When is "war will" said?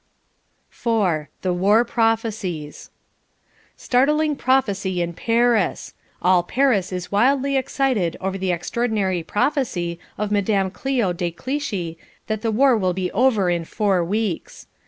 12.49-12.93